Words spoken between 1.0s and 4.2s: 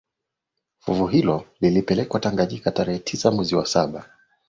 hilo lilipelekwa Tanganyika tarehe tisa mwezi wa saba